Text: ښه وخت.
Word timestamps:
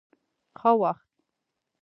ښه 0.59 0.71
وخت. 0.81 1.09